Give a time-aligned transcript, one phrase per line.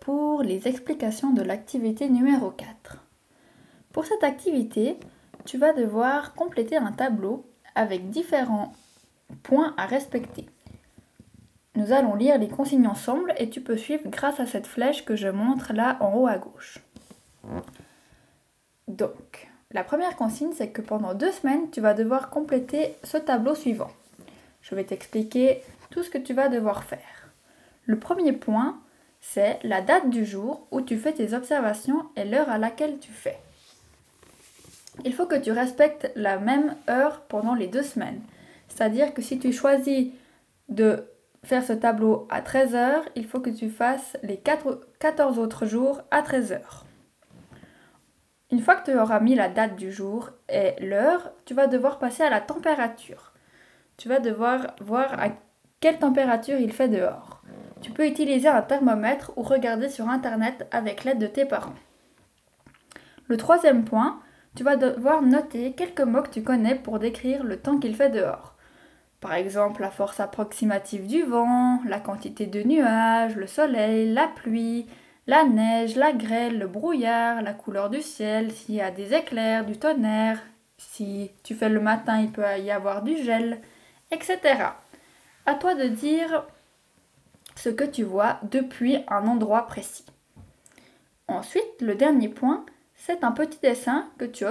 [0.00, 2.98] pour les explications de l'activité numéro 4.
[3.92, 4.98] Pour cette activité,
[5.44, 8.72] tu vas devoir compléter un tableau avec différents
[9.42, 10.46] points à respecter.
[11.74, 15.16] Nous allons lire les consignes ensemble et tu peux suivre grâce à cette flèche que
[15.16, 16.78] je montre là en haut à gauche.
[18.88, 23.54] Donc, la première consigne, c'est que pendant deux semaines, tu vas devoir compléter ce tableau
[23.54, 23.90] suivant.
[24.60, 27.32] Je vais t'expliquer tout ce que tu vas devoir faire.
[27.86, 28.81] Le premier point,
[29.22, 33.12] c'est la date du jour où tu fais tes observations et l'heure à laquelle tu
[33.12, 33.38] fais.
[35.04, 38.20] Il faut que tu respectes la même heure pendant les deux semaines.
[38.68, 40.10] C'est-à-dire que si tu choisis
[40.68, 41.06] de
[41.44, 46.22] faire ce tableau à 13h, il faut que tu fasses les 14 autres jours à
[46.22, 46.60] 13h.
[48.50, 51.98] Une fois que tu auras mis la date du jour et l'heure, tu vas devoir
[51.98, 53.32] passer à la température.
[53.96, 55.28] Tu vas devoir voir à
[55.80, 57.31] quelle température il fait dehors.
[57.82, 61.74] Tu peux utiliser un thermomètre ou regarder sur Internet avec l'aide de tes parents.
[63.26, 64.20] Le troisième point,
[64.54, 68.10] tu vas devoir noter quelques mots que tu connais pour décrire le temps qu'il fait
[68.10, 68.54] dehors.
[69.20, 74.86] Par exemple, la force approximative du vent, la quantité de nuages, le soleil, la pluie,
[75.26, 79.64] la neige, la grêle, le brouillard, la couleur du ciel, s'il y a des éclairs,
[79.64, 80.40] du tonnerre,
[80.76, 83.60] si tu fais le matin, il peut y avoir du gel,
[84.10, 84.38] etc.
[85.46, 86.44] À toi de dire
[87.54, 90.06] ce que tu vois depuis un endroit précis.
[91.28, 94.44] Ensuite, le dernier point, c'est un petit dessin que tu,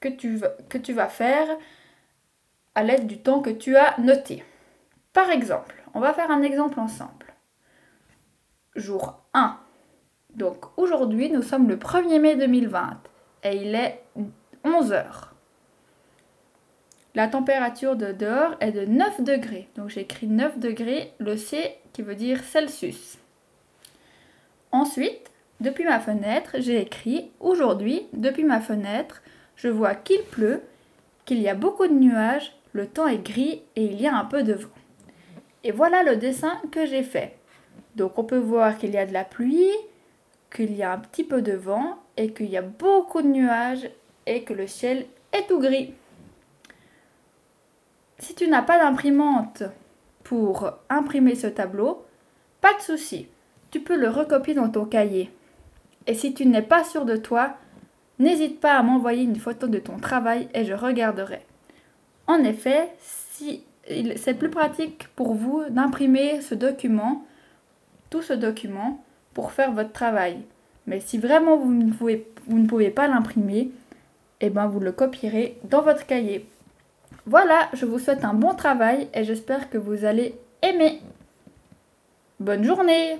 [0.00, 0.08] que
[0.68, 1.48] que tu vas faire
[2.74, 4.44] à l'aide du temps que tu as noté.
[5.12, 7.34] Par exemple, on va faire un exemple ensemble.
[8.74, 9.58] Jour 1.
[10.34, 13.00] Donc aujourd'hui, nous sommes le 1er mai 2020
[13.44, 14.04] et il est
[14.62, 15.35] 11 heures.
[17.16, 19.68] La température de dehors est de 9 degrés.
[19.74, 23.16] Donc j'écris 9 degrés, le C qui veut dire Celsius.
[24.70, 29.22] Ensuite, depuis ma fenêtre, j'ai écrit Aujourd'hui, depuis ma fenêtre,
[29.56, 30.60] je vois qu'il pleut,
[31.24, 34.26] qu'il y a beaucoup de nuages, le temps est gris et il y a un
[34.26, 34.68] peu de vent.
[35.64, 37.38] Et voilà le dessin que j'ai fait.
[37.94, 39.72] Donc on peut voir qu'il y a de la pluie,
[40.54, 43.88] qu'il y a un petit peu de vent et qu'il y a beaucoup de nuages
[44.26, 45.94] et que le ciel est tout gris.
[48.18, 49.62] Si tu n'as pas d'imprimante
[50.24, 52.04] pour imprimer ce tableau,
[52.60, 53.28] pas de souci,
[53.70, 55.30] tu peux le recopier dans ton cahier.
[56.06, 57.56] Et si tu n'es pas sûr de toi,
[58.18, 61.40] n'hésite pas à m'envoyer une photo de ton travail et je regarderai.
[62.26, 63.64] En effet, si
[64.16, 67.24] c'est plus pratique pour vous d'imprimer ce document,
[68.10, 70.38] tout ce document, pour faire votre travail.
[70.86, 73.70] Mais si vraiment vous ne pouvez, pas l'imprimer,
[74.40, 76.48] eh ben vous le copierez dans votre cahier.
[77.28, 81.02] Voilà, je vous souhaite un bon travail et j'espère que vous allez aimer.
[82.38, 83.18] Bonne journée